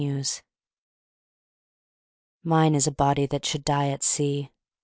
[0.03, 0.23] BURIAL
[2.43, 4.49] Mine is a body that should die at sea!